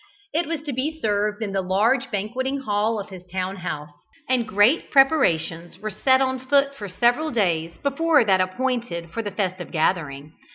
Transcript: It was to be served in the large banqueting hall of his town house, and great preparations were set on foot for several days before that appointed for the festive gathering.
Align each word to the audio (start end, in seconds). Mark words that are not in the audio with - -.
It 0.33 0.47
was 0.47 0.63
to 0.63 0.73
be 0.73 0.99
served 0.99 1.43
in 1.43 1.51
the 1.51 1.61
large 1.61 2.09
banqueting 2.09 2.61
hall 2.61 2.99
of 2.99 3.09
his 3.09 3.21
town 3.31 3.57
house, 3.57 3.91
and 4.27 4.47
great 4.47 4.89
preparations 4.89 5.77
were 5.77 5.91
set 5.91 6.21
on 6.23 6.39
foot 6.39 6.73
for 6.73 6.89
several 6.89 7.29
days 7.29 7.77
before 7.83 8.23
that 8.25 8.41
appointed 8.41 9.11
for 9.11 9.21
the 9.21 9.29
festive 9.29 9.69
gathering. 9.69 10.33